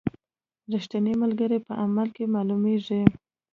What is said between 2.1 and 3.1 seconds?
کې معلومیږي.